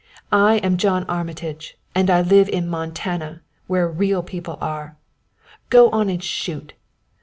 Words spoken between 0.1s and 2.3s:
I am John Armitage, and I